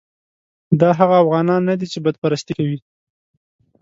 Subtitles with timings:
[0.79, 2.77] دا هغه اوغانیان نه دي چې بت پرستي کوي.